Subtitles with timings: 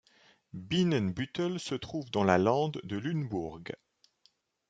[0.53, 3.61] Bienenbüttel se trouve dans la lande de Lunebourg.